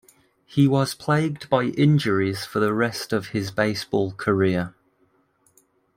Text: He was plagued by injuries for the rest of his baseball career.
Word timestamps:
He 0.47 0.67
was 0.67 0.95
plagued 0.95 1.47
by 1.47 1.65
injuries 1.65 2.43
for 2.43 2.59
the 2.59 2.73
rest 2.73 3.13
of 3.13 3.27
his 3.27 3.51
baseball 3.51 4.13
career. 4.13 4.73